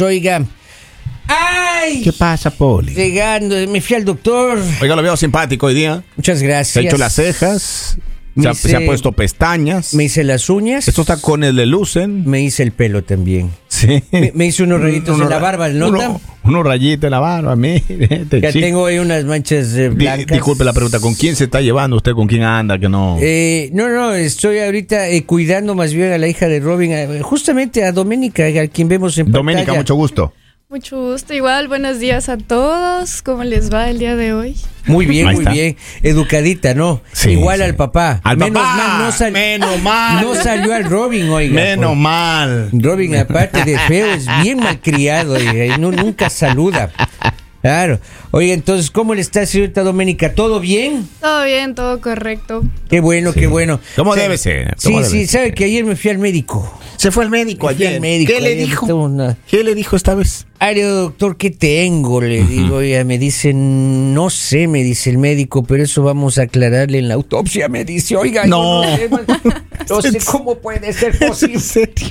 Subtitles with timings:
[0.00, 0.44] oiga.
[1.26, 2.02] ¡Ay!
[2.02, 2.92] ¿Qué pasa, Poli?
[2.94, 4.58] Llegando, me fui al doctor.
[4.82, 6.02] Oiga, lo veo simpático hoy día.
[6.16, 6.68] Muchas gracias.
[6.72, 7.98] Se ha hecho las cejas.
[8.34, 9.94] Me Se ha, hice- se ha puesto pestañas.
[9.94, 10.86] Me hice las uñas.
[10.88, 12.24] Estos tacones le lucen.
[12.28, 13.50] Me hice el pelo también.
[13.80, 14.02] Sí.
[14.12, 16.08] Me, me hice unos rayitos en la barba, ¿nota?
[16.10, 17.82] Uno, unos rayitos en la barba, mire.
[17.88, 18.64] este Ya chico.
[18.66, 20.26] tengo ahí unas manchas eh, Di- blancas.
[20.36, 22.12] disculpe la pregunta, ¿con quién se está llevando usted?
[22.12, 22.78] ¿Con quién anda?
[22.78, 23.16] Que no.
[23.20, 27.20] Eh, no, no, estoy ahorita eh, cuidando más bien a la hija de Robin, eh,
[27.22, 29.78] justamente a Doménica, a quien vemos en Doménica, pantalla.
[29.80, 30.32] mucho gusto.
[30.70, 33.22] Mucho gusto, igual, buenos días a todos.
[33.22, 34.54] ¿Cómo les va el día de hoy?
[34.86, 35.52] Muy bien, Ahí muy está.
[35.52, 35.76] bien.
[36.04, 37.02] Educadita, ¿no?
[37.12, 37.64] Sí, Igual sí.
[37.64, 38.20] al papá.
[38.22, 40.24] Al menos papá, mal no, sal- menos mal.
[40.24, 41.52] no salió al Robin, oiga.
[41.54, 42.68] Menos por- mal.
[42.72, 46.92] Robin, aparte de feo, es bien malcriado, oiga, y no, nunca saluda.
[47.62, 48.00] Claro.
[48.30, 50.34] Oiga, entonces, ¿cómo le está, señorita Doménica?
[50.34, 51.06] ¿Todo bien?
[51.20, 52.62] Todo bien, todo correcto.
[52.88, 53.80] Qué bueno, qué bueno.
[53.96, 54.74] ¿Cómo debe ser?
[54.78, 55.28] Sí, ¿Cómo debe sí, ser?
[55.40, 56.78] sabe que ayer me fui al médico.
[56.96, 58.86] Se fue al médico Me fui al médico, ¿Qué le ayer dijo?
[58.94, 60.46] una- ¿Qué le dijo esta vez?
[60.58, 62.20] Ay, doctor, ¿qué tengo?
[62.22, 66.42] Le digo, oiga, me dicen, no sé, me dice el médico, pero eso vamos a
[66.42, 67.68] aclararle en la autopsia.
[67.68, 68.82] Me dice, oiga, yo No.
[68.84, 69.10] no, sé,
[69.88, 71.54] no sé cómo puede ser posible.
[71.54, 72.08] ¿En serio?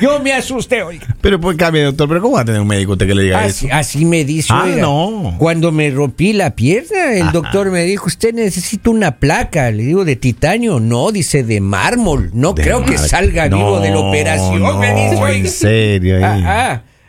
[0.00, 1.06] Yo me asusté, oiga.
[1.20, 3.40] Pero por cambio, doctor, ¿pero cómo va a tener un médico usted que le diga
[3.40, 3.74] Así, eso?
[3.76, 4.80] así me dice, Ah, oiga.
[4.82, 5.34] no.
[5.38, 7.32] Cuando me rompí la pierna, el Ajá.
[7.32, 9.70] doctor me dijo, usted necesita una placa.
[9.70, 10.80] Le digo, ¿de titanio?
[10.80, 12.30] No, dice, de mármol.
[12.32, 15.36] No De creo que salga vivo de la operación, no, me dice, oiga.
[15.38, 16.26] en serio.
[16.26, 16.42] ahí.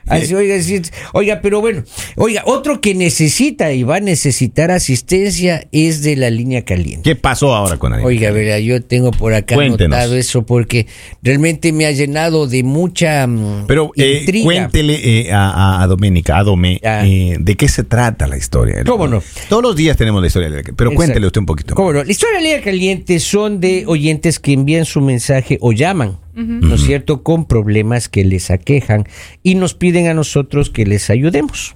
[0.08, 0.82] Así, oiga, sí,
[1.14, 1.84] oiga, pero bueno,
[2.18, 7.02] oiga, otro que necesita y va a necesitar asistencia es de la línea caliente.
[7.10, 8.02] ¿Qué pasó ahora con él?
[8.04, 9.96] Oiga, verá, yo tengo por acá Cuéntenos.
[9.98, 10.88] anotado eso porque
[11.22, 16.38] realmente me ha llenado de mucha mm, Pero eh, cuéntele eh, a, a, a Doménica,
[16.38, 18.84] a Domé, eh, de qué se trata la historia.
[18.86, 19.24] ¿Cómo no?
[19.50, 20.96] Todos los días tenemos la historia, de la- pero Exacto.
[20.96, 21.76] cuéntele usted un poquito.
[21.76, 22.04] ¿Cómo no?
[22.04, 26.18] La historia de la línea caliente son de oyentes que envían su mensaje o llaman,
[26.34, 29.06] ¿no es cierto?, con problemas que les aquejan
[29.44, 31.76] y nos piden a nosotros que les ayudemos.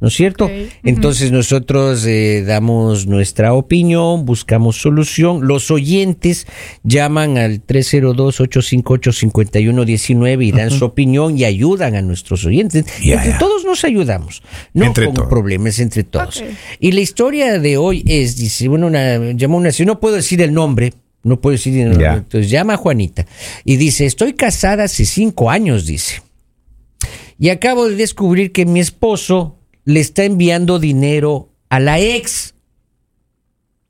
[0.00, 0.50] ¿No es cierto?
[0.84, 5.48] Entonces nosotros eh, damos nuestra opinión, buscamos solución.
[5.48, 6.46] Los oyentes
[6.84, 12.84] llaman al 302-858-5119 y dan su opinión y ayudan a nuestros oyentes.
[13.02, 14.44] Entre todos nos ayudamos.
[14.72, 16.44] No Entre con problemas, entre todos.
[16.78, 20.40] Y la historia de hoy es, dice, bueno, una, llamó una, si no puedo decir
[20.42, 20.92] el nombre,
[21.28, 22.14] no puedo decir Ya.
[22.14, 23.26] entonces llama a Juanita
[23.64, 26.22] y dice, estoy casada hace cinco años, dice.
[27.38, 32.54] Y acabo de descubrir que mi esposo le está enviando dinero a la ex.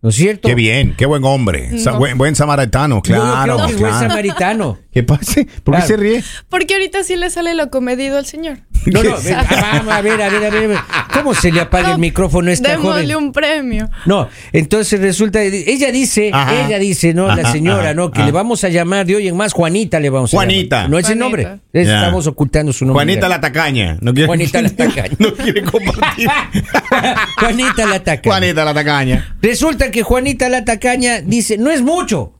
[0.01, 0.47] ¿No es cierto?
[0.49, 1.77] Qué bien, qué buen hombre.
[1.81, 1.99] Sa- No.
[1.99, 3.67] buen, buen samaritano, claro.
[3.67, 4.79] es buen samaritano.
[4.93, 5.35] ¿Qué pasa?
[5.35, 5.87] ¿Por qué Claro.
[5.87, 6.23] se ríe?
[6.49, 8.61] Porque ahorita sí le sale lo comedido al señor.
[8.87, 10.79] No, no, ven, ah, vamos a ver, a ver, a ver.
[11.13, 13.17] ¿Cómo se le apaga el No, micrófono a esta Démosle joven?
[13.17, 13.91] un premio.
[14.07, 16.67] No, entonces resulta, ella dice, Ajá.
[16.67, 17.27] ella dice, ¿no?
[17.27, 18.11] la Ajá, señora, ajá, ¿no?
[18.11, 18.27] Que ajá.
[18.27, 20.77] le vamos a llamar de hoy en más Juanita le vamos a Juanita.
[20.77, 20.91] llamar.
[20.91, 21.25] No es el Juanita.
[21.49, 21.61] nombre.
[21.73, 21.95] Es- Ya.
[21.97, 23.05] Estamos ocultando su nombre.
[23.05, 23.99] Juanita la tacaña.
[24.01, 25.17] No quiere, Juanita la tacaña.
[25.19, 26.29] No quiere compartir.
[27.39, 28.23] Juanita la tacaña.
[28.35, 29.37] Juanita la tacaña.
[29.43, 32.33] Resulta que Juanita la tacaña dice, no es mucho,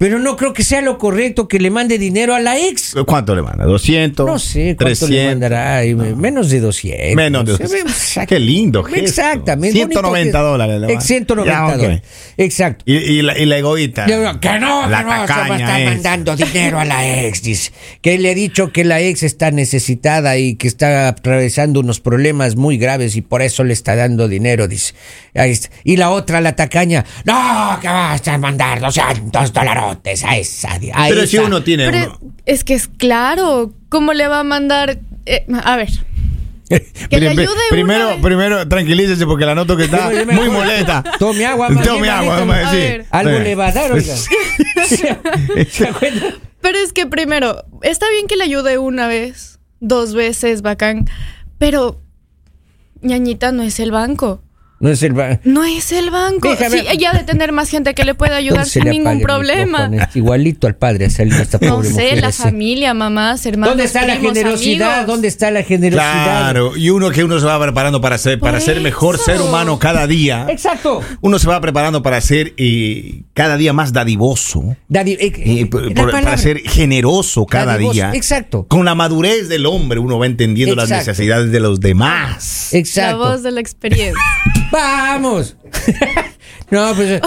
[0.00, 2.94] pero no creo que sea lo correcto que le mande dinero a la ex.
[3.06, 3.66] ¿Cuánto le manda?
[3.66, 4.24] ¿200?
[4.24, 5.26] No sé cuánto le 300?
[5.26, 7.16] mandará, ay, menos de 200.
[7.16, 7.92] Menos de Sí, 200.
[7.94, 8.98] exact- Qué lindo gesto.
[9.04, 9.76] Exactamente.
[9.76, 11.06] 190 bonito dólares le que- manda.
[11.06, 11.76] 190 Ya, ok.
[11.82, 12.02] dólares.
[12.38, 12.84] Exacto.
[12.86, 14.06] Y, y la, y la egoísta.
[14.06, 15.86] Yo digo, Que no, La que no, se va a estar es.
[15.90, 17.70] mandando dinero a la ex, dice.
[18.00, 22.56] Que le ha dicho que la ex está necesitada y que está atravesando unos problemas
[22.56, 24.94] muy graves y por eso le está dando dinero, dice.
[25.34, 25.68] Ahí está.
[25.84, 29.52] Y la otra, la tacaña, no, que vas a mandar 200
[29.90, 30.74] dolarotes a esa.
[30.74, 31.46] a Pero si esa".
[31.46, 31.90] uno tiene.
[31.90, 33.72] Pero uno- es que es claro.
[33.88, 34.98] ¿Cómo le va a mandar?
[35.26, 35.90] eh, a ver.
[37.10, 38.22] Que le ayude primero, una vez.
[38.24, 41.02] primero, tranquilícese porque la noto que está muy molesta.
[41.18, 43.02] Tome agua, Tome agua, sí.
[43.10, 43.42] Algo Sí.
[43.42, 44.14] le va a dar, oiga.
[45.68, 46.34] ¿Se acuerda?
[46.60, 51.06] Pero es que primero, está bien que le ayude una vez, dos veces, bacán.
[51.58, 52.00] Pero,
[53.02, 54.42] ñañita, no es el banco.
[54.80, 56.48] No es el ba- No es el banco.
[56.48, 58.88] Déjame- Sí, ella ha de tener más gente que le pueda ayudar ¿Dónde se sin
[58.90, 59.90] ningún problema.
[60.14, 61.22] Igualito al padre esta
[61.60, 62.42] No pobre sé, mujer la ese.
[62.44, 63.72] familia, mamás, hermanos.
[63.72, 64.90] ¿Dónde está la generosidad?
[65.00, 65.06] amigos.
[65.06, 66.22] ¿Dónde está la generosidad?
[66.24, 69.24] Claro, y uno que uno se va preparando para ser, para Por ser mejor eso.
[69.24, 70.46] ser humano cada día.
[70.48, 71.02] Exacto.
[71.20, 74.76] Uno se va preparando para ser eh, cada día más dadivoso.
[74.88, 78.12] Daddy, eh, eh, la para ser generoso cada Dadivoso, día.
[78.14, 78.64] exacto.
[78.66, 82.70] Con la madurez del hombre uno va entendiendo las necesidades de los demás.
[82.72, 83.18] La Exacto.
[83.18, 84.14] voz de la experiencia.
[84.70, 85.56] Vamos.
[86.70, 87.20] no, pues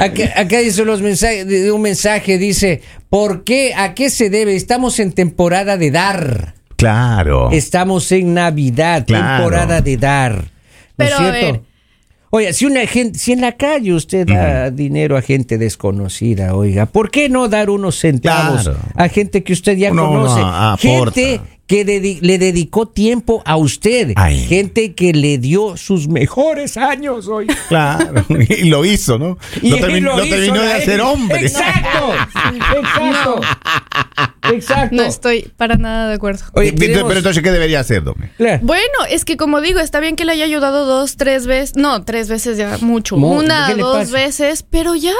[0.00, 3.74] acá, acá dice los mensajes, de- un mensaje dice, ¿por qué?
[3.74, 4.56] ¿A qué se debe?
[4.56, 6.54] Estamos en temporada de dar.
[6.76, 7.50] Claro.
[7.52, 9.36] Estamos en Navidad, Claro.
[9.44, 10.34] temporada de dar.
[10.36, 10.44] ¿No
[10.96, 11.52] Pero, es a cierto?
[11.52, 11.60] ver.
[12.34, 16.86] Oiga, si una gente, si en la calle usted da dinero a gente desconocida, oiga,
[16.86, 18.78] ¿por qué no dar unos centavos Claro.
[18.94, 20.40] a gente que usted ya Uno- conoce?
[20.40, 21.84] uno gente que
[22.20, 24.12] le dedicó tiempo a usted.
[24.16, 24.44] Ay.
[24.46, 27.46] Gente que le dio sus mejores años hoy.
[27.68, 29.38] Claro, y lo hizo, ¿no?
[29.62, 31.40] lo, él termi- lo lo hizo, terminó de hacer hombre.
[31.40, 32.12] Exacto.
[32.76, 33.40] Exacto.
[34.52, 34.96] Exacto.
[34.96, 36.44] No estoy para nada de acuerdo.
[36.54, 38.30] Oye, Entonces, tenemos- Pero entonces, ¿qué debería hacer, Dome?
[38.62, 41.76] Bueno, es que como digo, está bien que le haya ayudado dos, tres veces.
[41.76, 43.16] No, tres veces ya mucho.
[43.16, 44.12] Mo- Una, ¿qué le dos pasa?
[44.12, 45.12] veces, pero ya.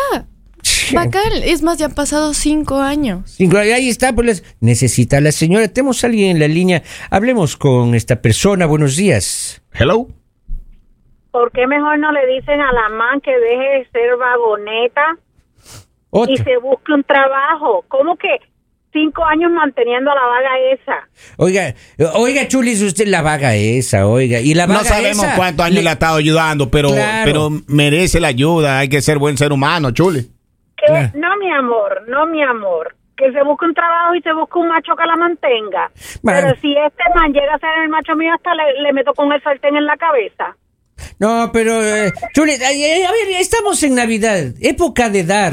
[0.95, 1.23] Bacán.
[1.45, 3.31] Es más, ya han pasado cinco años.
[3.37, 5.69] Cinco- Ahí está, pues necesita la señora.
[5.69, 6.83] Tenemos a alguien en la línea.
[7.11, 8.67] Hablemos con esta persona.
[8.67, 9.63] Buenos días.
[9.73, 10.09] Hello.
[11.31, 15.03] ¿Por qué mejor no le dicen a la man que deje de ser vagoneta
[16.29, 17.85] y se busque un trabajo?
[17.89, 18.29] ¿Cómo que
[18.93, 21.09] cinco años manteniendo a la vaga esa?
[21.39, 21.75] Oiga,
[22.17, 24.41] oiga, Chulis, usted la vaga esa, oiga.
[24.41, 27.25] Y la No vaga sabemos esa, cuántos años le- le ha estado ayudando, pero, Claro.
[27.25, 28.81] pero merece la ayuda.
[28.81, 30.29] Hay que ser buen ser humano, Chuli.
[30.85, 31.11] Que Claro.
[31.15, 32.95] no, mi amor, no, mi amor.
[33.17, 35.91] Que se busque un trabajo y se busque un macho que la mantenga.
[36.23, 36.41] Bueno.
[36.43, 39.31] Pero si este man llega a ser el macho mío, hasta le, le meto con
[39.33, 40.57] el sartén en la cabeza.
[41.19, 45.53] No, pero, eh, a ver, estamos en Navidad, época de dar.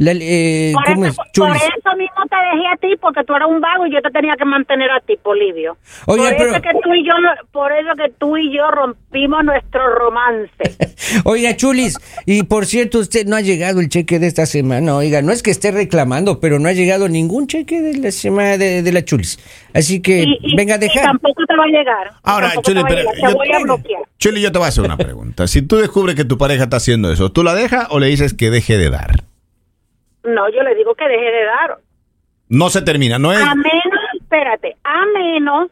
[0.00, 1.16] La- eh, Por ¿cómo eso, es?
[1.16, 1.62] por Chulis.
[1.62, 4.32] eso mismo te dejé a ti, porque tú eras un vago y yo te tenía
[4.34, 5.76] que mantener a ti, Polivio.
[6.06, 7.12] Oye, por pero- eso que tú y yo,
[7.52, 10.50] por eso que tú y yo rompimos nuestro romance.
[11.24, 14.96] Oiga, Chulis, y por cierto, usted no ha llegado el cheque de esta semana.
[14.96, 18.56] Oiga, no es que esté reclamando, pero no ha llegado ningún cheque de la semana
[18.56, 19.38] de, de la Chulis.
[19.74, 22.10] Así que Y- y- venga a y tampoco te va a llegar.
[22.22, 23.14] Ahora, Tampoco Chuli, te va a pero llegar.
[23.16, 24.02] Te yo- voy a bloquear.
[24.18, 25.46] Chuli, yo te voy a hacer una pregunta.
[25.46, 28.32] Si tú descubres que tu pareja está haciendo eso, ¿tú la dejas o le dices
[28.32, 29.10] que deje de dar?
[30.24, 31.78] No, yo le digo que deje de dar.
[32.48, 33.40] No se termina, no es...
[33.40, 35.70] A menos, espérate, a menos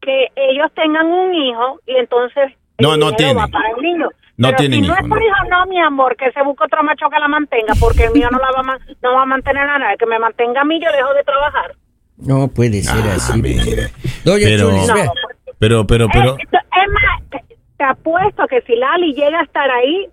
[0.00, 3.36] que ellos tengan un hijo y entonces No, no dinero tienen.
[3.38, 4.08] va para el niño.
[4.36, 5.26] No Pero tienen si no hijo, es por no.
[5.26, 8.28] hijo, no, mi amor, que se busque otro macho que la mantenga, porque el mío
[8.30, 9.96] no la va a, no va a mantener a nadie.
[9.98, 11.74] Que me mantenga a mí, yo dejo de trabajar.
[12.16, 13.40] No puede ser Ah, así.
[13.40, 13.88] mire.
[14.24, 14.94] Pero- Chulis, No.
[14.94, 15.12] vea.
[15.58, 16.36] Pero, pero, pero...
[16.36, 17.44] Eh, es más, te,
[17.76, 20.06] te apuesto que si Lali llega a estar ahí,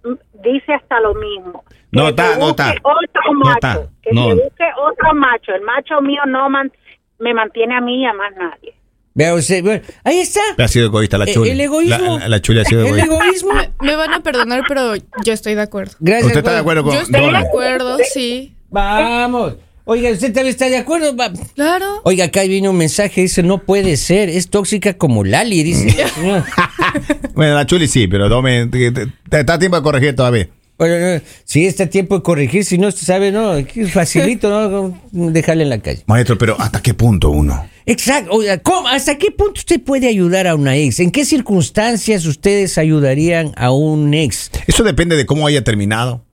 [0.44, 1.64] dice hasta lo mismo.
[2.04, 2.72] No está, no está.
[2.84, 3.54] Otro No macho.
[3.56, 4.28] está, Que no.
[4.30, 5.52] se busque otro macho.
[5.54, 6.72] El macho mío no man-
[7.20, 8.74] me mantiene a mí y a más nadie.
[9.14, 10.42] Vea usted, bueno, ahí está.
[10.60, 11.50] Ha sido egoísta la Eh, Chuli.
[11.50, 12.20] el egoísmo.
[12.20, 13.06] La, la- ha sido El egoísta.
[13.06, 13.54] egoísmo.
[13.54, 15.94] Me, me van a perdonar, pero yo estoy de acuerdo.
[16.00, 16.28] Gracias.
[16.28, 18.54] ¿Usted está de acuerdo con Yo estoy de acuerdo, sí.
[18.70, 19.56] Vamos.
[19.90, 21.16] Oiga, ¿usted también está de acuerdo?
[21.56, 22.02] Claro.
[22.04, 25.90] Oiga, acá viene un mensaje, dice, no puede ser, es tóxica como Lali, dice.
[26.10, 26.44] Señor.
[27.34, 30.48] Bueno, la Chuli sí, pero Dome, te, te- te- está tiempo de corregir todavía.
[30.78, 33.54] Bueno, no, si está tiempo de corregir, si no, usted sabe, no,
[33.92, 35.02] facilito, ¿no?
[35.32, 36.04] Dejarle en la calle.
[36.06, 37.68] Maestro, pero ¿hasta qué punto uno?
[37.88, 38.40] Exacto.
[38.88, 41.00] ¿Hasta qué punto usted puede ayudar a una ex?
[41.00, 44.52] ¿En qué circunstancias ustedes ayudarían a un ex?
[44.68, 46.24] Eso depende de cómo haya terminado.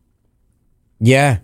[0.99, 1.43] Ya.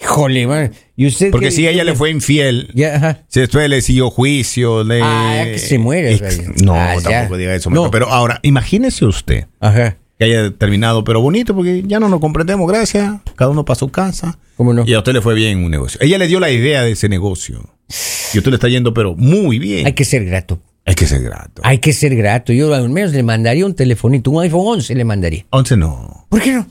[0.00, 0.72] Híjole, man.
[0.96, 4.84] ¿Y usted Porque qué- si ella le fue infiel, Ya, si después le siguió juicio,
[4.84, 5.00] le...
[5.02, 6.62] Ah, que se muere, Ex-.
[6.62, 7.02] No, Ah, ya.
[7.02, 7.70] tampoco diga eso.
[7.70, 7.82] No.
[7.82, 7.90] maestro.
[7.90, 9.96] Pero ahora, imagínese usted Ajá.
[10.18, 13.20] Que haya terminado, pero bonito, porque ya no nos comprendemos, gracias.
[13.36, 14.38] Cada uno para su casa.
[14.56, 14.84] ¿Cómo no?
[14.86, 16.00] Y a usted le fue bien un negocio.
[16.02, 17.68] Ella le dio la idea de ese negocio.
[18.32, 19.86] Y usted le está yendo, pero muy bien.
[19.86, 20.60] Hay que ser grato.
[20.86, 21.62] Hay que ser grato.
[21.64, 22.52] Hay que ser grato.
[22.52, 25.46] Yo al menos le mandaría un telefonito, un iPhone 11 le mandaría.
[25.50, 26.26] 11 no.
[26.28, 26.66] ¿Por qué no?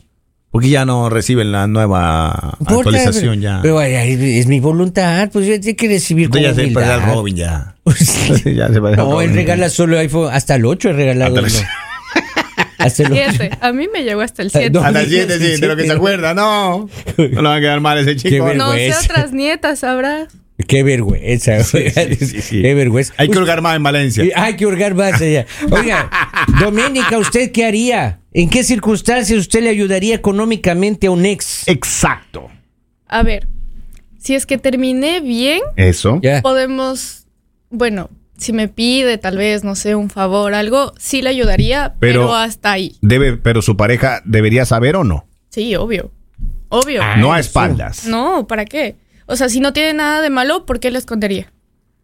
[0.51, 3.59] Porque ya no reciben la nueva actualización pero- ya.
[3.63, 7.75] Pero es mi voluntad, pues yo hay que recibir Usted ya se al Robin ya.
[7.83, 11.43] Pues, ya se no, él regala solo iPhone, hasta el 8 he regalado.
[11.43, 11.65] Hasta el-.
[12.87, 13.21] Hasta el 8.
[13.37, 13.57] Siete.
[13.61, 14.69] A mí me llegó hasta el siete.
[14.71, 14.81] No.
[14.83, 16.89] Hasta el 7, sí, de lo que se acuerda, no.
[17.17, 18.53] No le van a quedar mal a ese chico.
[18.53, 20.27] No sé otras nietas, sabrá.
[20.67, 21.63] Qué vergüenza.
[21.63, 22.61] sí, sí, sí.
[22.61, 23.13] Qué vergüenza.
[23.17, 24.25] Hay que hurgar más en Valencia.
[24.35, 25.45] Hay que hurgar más allá.
[25.71, 26.09] Oiga,
[26.59, 28.19] Doménica, ¿usted qué haría?
[28.33, 31.67] ¿En qué circunstancias usted le ayudaría económicamente a un ex?
[31.67, 32.49] Exacto.
[33.07, 33.47] A ver,
[34.19, 36.21] si es que terminé bien, Eso.
[36.41, 37.25] Podemos,
[37.69, 38.09] bueno,
[38.43, 42.35] si me pide tal vez, no sé, un favor, algo, sí le ayudaría, pero, Pero-
[42.35, 42.97] hasta ahí.
[43.01, 45.25] Debe, pero su pareja debería saber o no.
[45.49, 46.11] Sí, obvio.
[46.69, 47.01] Obvio.
[47.03, 48.05] Ah, no a espaldas.
[48.05, 48.95] No, ¿para qué?
[49.25, 51.51] O sea, si no tiene nada de malo, ¿por qué le escondería?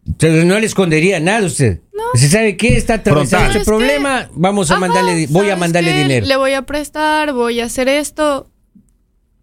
[0.06, 1.80] Entonces, no le escondería nada a usted.
[1.92, 2.02] No.
[2.14, 5.92] Si sabe qué está atravesando este problema, vamos a Ajá, mandarle, voy a ¿sabes mandarle
[5.92, 5.98] qué?
[6.02, 6.26] dinero.
[6.26, 8.48] Le voy a prestar, voy a hacer esto.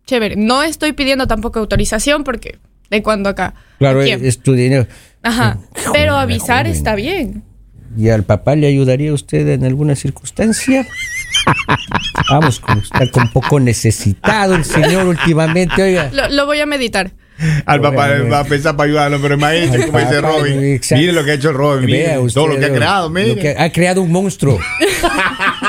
[0.06, 0.36] Chévere.
[0.38, 2.58] No estoy pidiendo tampoco autorización porque
[2.90, 3.54] de cuando acá.
[3.80, 4.88] Claro, es tu dinero.
[5.24, 5.58] Ajá.
[5.72, 6.72] Joder, Pero avisar joven.
[6.78, 7.44] está bien.
[7.98, 10.86] ¿Y al papá le ayudaría a usted en alguna circunstancia?
[12.30, 16.10] Vamos, como está un poco necesitado el señor últimamente, oiga.
[16.14, 17.12] Lo, lo voy a meditar.
[17.66, 20.64] Al papá va a pensar para ayudarlo, pero imagínese como dice Robin.
[20.64, 21.00] exacto.
[21.00, 21.86] Mire lo que ha hecho Robin.
[21.86, 23.28] mire Vea usted, todo lo que ha creado, mire.
[23.30, 24.60] lo que ha creado un monstruo.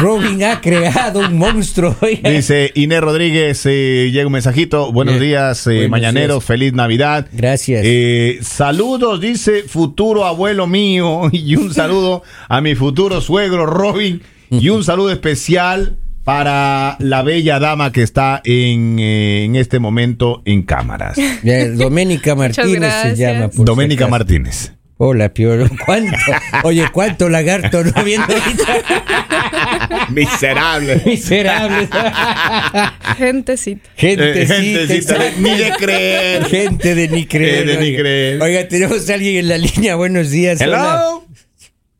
[0.00, 1.96] Robin ha creado un monstruo.
[2.22, 4.92] Dice Inés Rodríguez, eh, llega un mensajito.
[4.92, 5.28] Buenos Bien.
[5.30, 6.44] días, eh, Buenos mañaneros, días.
[6.46, 7.26] feliz Navidad.
[7.32, 7.82] Gracias.
[7.84, 11.22] Eh, saludos, dice futuro abuelo mío.
[11.32, 14.22] Y un saludo a mi futuro suegro Robin.
[14.50, 20.40] Y un saludo especial para la bella dama que está en, eh, en este momento
[20.46, 21.18] en cámaras.
[21.42, 23.50] Ya, Doménica Martínez se llama.
[23.52, 24.06] si Doménica.
[24.08, 24.72] Martínez.
[24.96, 25.66] Hola, Piolo.
[25.84, 26.16] ¿Cuánto?
[26.62, 28.64] Oye, ¿cuánto lagarto no viendo ahorita?
[30.10, 31.02] Miserable.
[31.04, 31.88] Miserable.
[33.16, 33.88] Gentecita.
[33.96, 36.44] Gente, Eh, gentecita de- ni de creer.
[36.46, 37.68] Gente de ni creer.
[37.68, 37.98] Eh, de ni oiga.
[38.00, 38.42] creer.
[38.42, 39.96] Oiga, tenemos a alguien en la línea.
[39.96, 40.60] Buenos días.
[40.60, 40.76] hola.
[40.78, 41.24] Hello.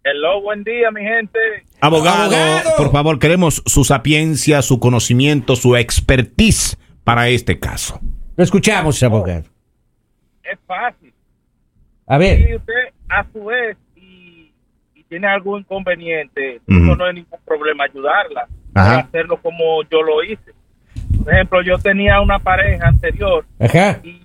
[0.07, 1.39] Hello, buen día, mi gente.
[1.81, 2.77] Abogado, Abogado.
[2.77, 8.01] por favor, queremos su sapiencia, su conocimiento, su expertise para este caso.
[8.37, 9.45] Lo escuchamos, abogado.
[10.43, 11.13] Es fácil.
[12.07, 12.57] A ver.
[12.57, 12.73] usted
[13.09, 13.84] a su vez y, y
[15.15, 16.81] tiene algún inconveniente, Ujú.
[16.81, 18.49] no, no hay ningún problema ayudarla.
[18.75, 18.99] Ajá.
[18.99, 20.53] Hacerlo como yo lo hice.
[21.23, 24.01] Por ejemplo, yo tenía una pareja anterior Ajá.
[24.03, 24.23] y,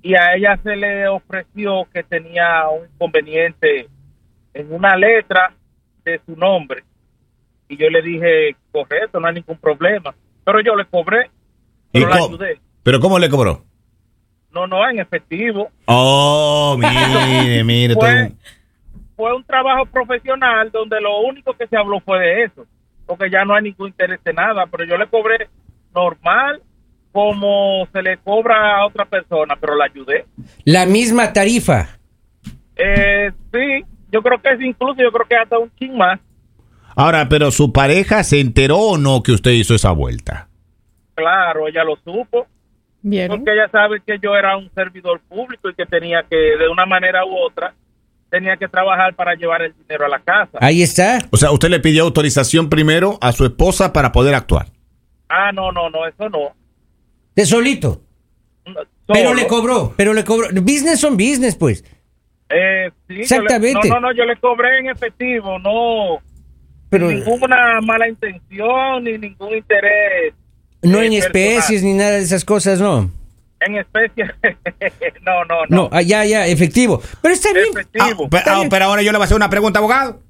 [0.00, 3.86] y a ella se le ofreció que tenía un inconveniente
[4.54, 5.52] en una letra
[6.06, 6.84] de su nombre.
[7.68, 10.14] Y yo le dije, correcto, no hay ningún problema.
[10.42, 11.26] Pero yo le cobré,
[11.92, 12.34] ¿Y pero la cómo?
[12.36, 12.60] ayudé.
[12.82, 13.62] ¿Pero cómo le cobró?
[14.52, 15.68] No, no, en efectivo.
[15.84, 17.94] Oh, mire, mire.
[17.94, 18.06] Todo-
[19.18, 22.64] fue un trabajo profesional donde lo único que se habló fue de eso,
[23.04, 25.48] porque ya no hay ningún interés de nada, pero yo le cobré
[25.92, 26.62] normal
[27.10, 30.24] como se le cobra a otra persona, pero la ayudé.
[30.64, 31.98] La misma tarifa.
[32.76, 36.20] Eh, sí, yo creo que es incluso, yo creo que hasta un chin más.
[36.94, 40.48] Ahora, pero su pareja se enteró o no que usted hizo esa vuelta.
[41.16, 42.46] Claro, ella lo supo,
[43.02, 43.38] ¿Vieron?
[43.38, 46.86] porque ella sabe que yo era un servidor público y que tenía que, de una
[46.86, 47.74] manera u otra,
[48.30, 50.58] tenía que trabajar para llevar el dinero a la casa.
[50.60, 51.18] Ahí está.
[51.30, 54.66] O sea, usted le pidió autorización primero a su esposa para poder actuar.
[55.28, 56.54] Ah, no, no, no, eso no.
[57.34, 58.02] De solito.
[58.66, 59.94] No, Pero le cobró.
[59.96, 60.48] Pero le cobró.
[60.62, 61.84] Business son business, pues.
[62.50, 63.88] Eh, sí, yo le- Exactamente.
[63.88, 66.18] no, no, no, yo le cobré en efectivo, no.
[66.90, 70.34] Pero ninguna mala intención ni ningún interés.
[70.82, 71.18] no eh, en personal.
[71.18, 73.10] especies ni nada de esas cosas, no.
[73.60, 74.24] En especie.
[75.22, 75.88] no, no, No, no.
[75.92, 77.00] ah, ya, ya, efectivo.
[77.20, 77.66] Pero está bien.
[77.70, 78.24] Efectivo.
[78.26, 80.20] Ah, pero, ah, pero ahora yo le voy a hacer una pregunta, abogado.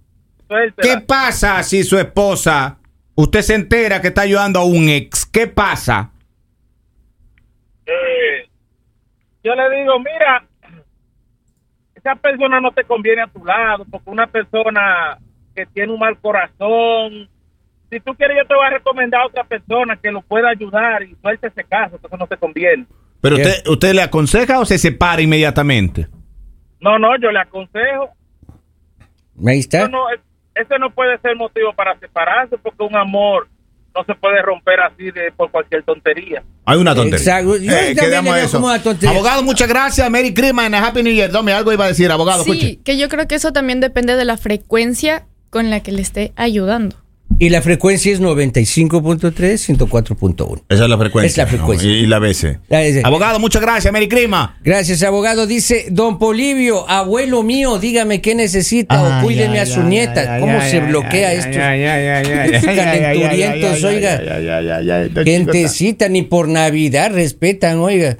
[0.46, 0.82] Suéltela.
[0.82, 2.78] ¿Qué pasa si su esposa,
[3.14, 5.26] usted se entera que está ayudando a un ex?
[5.26, 6.10] ¿Qué pasa?
[7.84, 8.48] Eh,
[9.44, 10.44] yo le digo, mira,
[11.94, 15.18] esa persona no te conviene a tu lado, porque una persona
[15.54, 17.28] que tiene un mal corazón,
[17.90, 21.02] si tú quieres yo te voy a recomendar a otra persona que lo pueda ayudar
[21.02, 22.86] y suelte ese caso, eso no te conviene.
[23.20, 26.06] ¿Pero usted, usted le aconseja o se separa inmediatamente?
[26.80, 28.10] No, no, yo le aconsejo.
[29.46, 29.80] Ahí está.
[29.82, 30.20] Eso no, es-
[30.54, 33.48] ese no puede ser motivo para separarse, porque un amor
[33.94, 36.42] no se puede romper así de, por cualquier tontería.
[36.64, 37.18] Hay una tontería.
[37.18, 37.56] Exacto.
[37.56, 38.56] Yo también quedamos le veo eso.
[38.58, 39.10] como una tontería.
[39.14, 40.10] Abogado, muchas gracias.
[40.10, 41.30] Merry Christmas and Happy New Year.
[41.30, 42.42] Dame algo iba a decir, abogado.
[42.44, 42.80] Sí, escuche.
[42.84, 46.32] que yo creo que eso también depende de la frecuencia con la que le esté
[46.36, 46.96] ayudando.
[47.40, 50.62] Y la frecuencia es 95.3, 104.1.
[50.68, 51.28] Esa es la frecuencia.
[51.28, 51.88] Es la frecuencia.
[51.88, 51.94] ¿no?
[51.94, 52.58] Y, y la BC.
[52.68, 53.02] La BC.
[53.04, 53.92] Abogado, muchas gracias.
[53.92, 54.50] Merry Christmas.
[54.64, 55.46] Gracias, abogado.
[55.46, 60.40] Dice Don Polivio, abuelo mío, dígame qué necesita o cuídeme a su nieta.
[60.40, 61.58] ¿Cómo se bloquea esto?
[62.64, 64.20] calenturientos, oiga.
[65.24, 68.16] Gentecita, ni por Navidad respetan, oiga.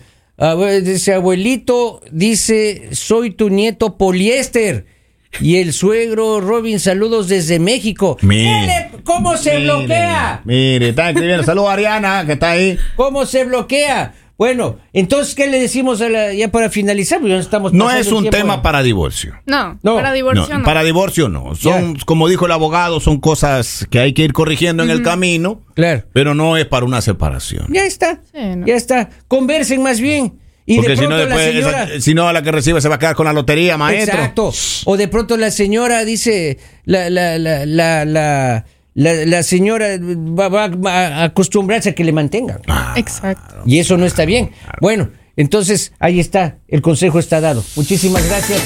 [0.82, 4.98] Dice abuelito, dice, soy tu nieto poliéster.
[5.40, 8.16] Y el suegro Robin, saludos desde México.
[8.23, 8.44] Mire.
[8.90, 10.40] ¿Qué le- ¿Cómo se bloquea?
[10.44, 11.44] Mire, está escribiendo.
[11.44, 12.78] Saludos a Ariana, que está ahí.
[12.97, 14.14] ¿Cómo se bloquea?
[14.38, 17.18] Bueno, entonces, ¿qué le decimos a la, ya para finalizar?
[17.18, 19.35] Porque ya estamos No es un tema para divorcio.
[19.47, 20.64] No, No, para divorcio No, no.
[20.64, 21.56] Para divorcio no.
[21.56, 25.62] Son, como dijo el abogado, son cosas que hay que ir corrigiendo en el camino,
[25.75, 26.04] Claro.
[26.12, 27.66] pero no es para una separación.
[27.70, 28.20] Ya está.
[28.32, 28.64] Sí, ¿no?
[28.66, 29.11] Ya está.
[29.26, 30.35] Conversen más bien.
[30.70, 31.82] Y Porque de si no, pronto la después, señora.
[31.84, 34.14] esa- si no, a la que recibe se va a quedar con la lotería, maestro.
[34.18, 34.52] Exacto.
[34.84, 40.48] O de pronto la señora dice, la, la, la, la, la, la, la señora va,
[40.48, 40.64] va
[41.06, 42.60] a acostumbrarse a que le mantengan.
[42.66, 43.62] Ah, Exacto.
[43.64, 44.50] Y eso no está bien.
[44.82, 46.58] Bueno, entonces ahí está.
[46.68, 47.64] El consejo está dado.
[47.75, 48.62] Muchísimas gracias.